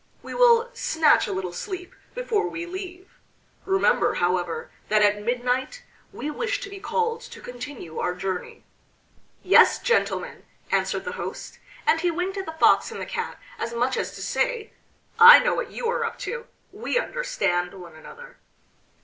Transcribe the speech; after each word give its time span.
We 0.23 0.33
will 0.33 0.71
snatch 0.73 1.27
a 1.27 1.31
little 1.31 1.53
sleep 1.53 1.93
before 2.15 2.49
we 2.49 2.65
leave. 2.65 3.19
Remember, 3.65 4.15
however, 4.15 4.71
that 4.89 5.03
at 5.03 5.21
midnight 5.21 5.83
we 6.11 6.31
wish 6.31 6.59
to 6.61 6.71
be 6.71 6.79
called 6.79 7.21
to 7.21 7.39
continue 7.39 7.99
our 7.99 8.15
journey." 8.15 8.63
"Yes, 9.43 9.77
gentlemen," 9.77 10.43
answered 10.71 11.05
the 11.05 11.11
host, 11.21 11.59
and 11.85 12.01
he 12.01 12.09
winked 12.09 12.39
at 12.39 12.47
the 12.47 12.53
Fox 12.53 12.89
and 12.89 12.99
the 12.99 13.05
Cat 13.05 13.39
as 13.59 13.75
much 13.75 13.95
as 13.95 14.15
to 14.15 14.23
say: 14.23 14.73
"I 15.19 15.37
know 15.37 15.53
what 15.53 15.69
you 15.69 15.87
are 15.89 16.03
up 16.03 16.17
to. 16.21 16.47
We 16.71 16.97
understand 16.97 17.75
one 17.75 17.93
another!" 17.95 18.37